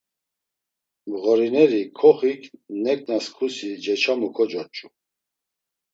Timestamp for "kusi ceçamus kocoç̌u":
3.35-4.87